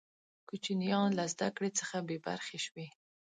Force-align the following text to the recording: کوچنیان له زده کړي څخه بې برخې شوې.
کوچنیان 0.47 1.09
له 1.17 1.25
زده 1.33 1.47
کړي 1.55 1.69
څخه 1.79 1.95
بې 2.07 2.17
برخې 2.27 2.57
شوې. 2.65 2.87